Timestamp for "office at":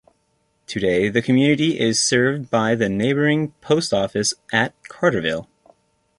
3.93-4.73